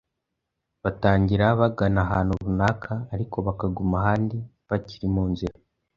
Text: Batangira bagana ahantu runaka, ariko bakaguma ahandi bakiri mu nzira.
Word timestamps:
Batangira 0.83 1.45
bagana 1.59 1.99
ahantu 2.05 2.31
runaka, 2.43 2.93
ariko 3.13 3.37
bakaguma 3.47 3.95
ahandi 4.01 4.37
bakiri 4.69 5.07
mu 5.15 5.23
nzira. 5.31 5.55